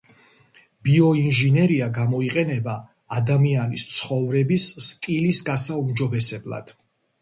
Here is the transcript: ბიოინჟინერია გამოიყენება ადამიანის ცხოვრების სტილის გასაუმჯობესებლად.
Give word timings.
ბიოინჟინერია 0.87 1.89
გამოიყენება 1.99 2.75
ადამიანის 3.19 3.87
ცხოვრების 3.93 4.69
სტილის 4.91 5.47
გასაუმჯობესებლად. 5.55 6.79